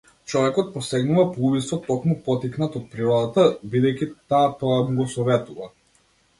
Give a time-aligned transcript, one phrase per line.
[0.31, 5.75] Човекот посегнува по убиство токму поттикнат од природата, бидејќи таа тоа му го советува.